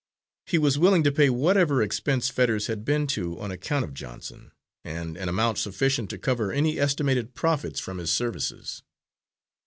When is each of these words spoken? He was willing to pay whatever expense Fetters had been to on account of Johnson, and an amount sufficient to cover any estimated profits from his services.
He 0.47 0.57
was 0.57 0.79
willing 0.79 1.03
to 1.03 1.11
pay 1.11 1.29
whatever 1.29 1.83
expense 1.83 2.27
Fetters 2.29 2.65
had 2.65 2.83
been 2.83 3.05
to 3.13 3.39
on 3.39 3.51
account 3.51 3.85
of 3.85 3.93
Johnson, 3.93 4.51
and 4.83 5.15
an 5.15 5.29
amount 5.29 5.59
sufficient 5.59 6.09
to 6.09 6.17
cover 6.17 6.51
any 6.51 6.79
estimated 6.79 7.35
profits 7.35 7.79
from 7.79 7.99
his 7.99 8.09
services. 8.09 8.81